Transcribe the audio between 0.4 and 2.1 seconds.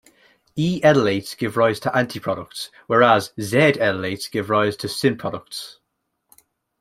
"E"-enolates give rise to